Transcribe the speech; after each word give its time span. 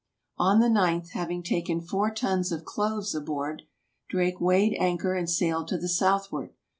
''On 0.49 0.59
the 0.59 0.67
ninth, 0.67 1.11
having 1.11 1.43
taken 1.43 1.79
four 1.79 2.09
tons 2.11 2.51
of 2.51 2.65
cloves 2.65 3.13
aboard, 3.13 3.61
Drake 4.09 4.41
weighed 4.41 4.75
anchor 4.79 5.13
and 5.13 5.29
sailed 5.29 5.67
to 5.67 5.77
the 5.77 5.87
southward. 5.87 6.53